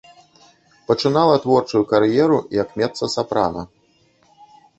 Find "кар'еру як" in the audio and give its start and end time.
1.91-2.67